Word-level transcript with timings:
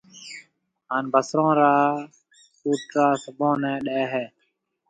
ھان 0.89 1.05
بصرون 1.13 1.51
را 1.59 1.75
ڦوترا 2.61 3.07
سڀون 3.23 3.55
نيَ 3.63 3.73
ڏَي 3.85 4.01
ھيََََ 4.11 4.25